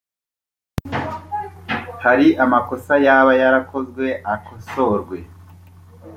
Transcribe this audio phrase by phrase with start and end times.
[2.03, 5.17] hari amakosa yaba yarakozwe akosorwe